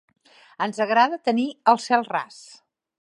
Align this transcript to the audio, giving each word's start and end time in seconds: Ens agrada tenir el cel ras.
Ens 0.65 0.79
agrada 0.85 1.19
tenir 1.29 1.45
el 1.75 1.81
cel 1.85 2.07
ras. 2.13 2.41